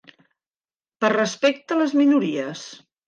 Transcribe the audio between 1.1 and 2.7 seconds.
respecte a les minories.